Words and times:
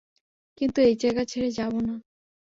কিন্তু 0.57 0.79
এই 0.81 0.95
জায়গা 0.95 1.23
ছেড়ে 1.25 1.49
যাবো 1.51 1.79
না। 1.81 1.95